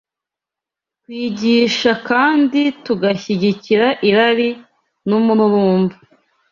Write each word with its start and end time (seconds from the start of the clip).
twigisha 1.01 1.91
kandi 2.09 2.59
tugashyigikira 2.85 3.87
irari 4.07 4.49
n’umururumba 5.07 5.95